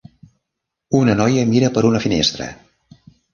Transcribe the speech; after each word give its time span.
Una 0.99 1.15
noia 1.19 1.43
mira 1.51 1.69
per 1.77 1.85
una 1.91 2.01
finestra. 2.07 2.49